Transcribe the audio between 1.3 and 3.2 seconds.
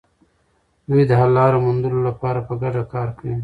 لارو موندلو لپاره په ګډه کار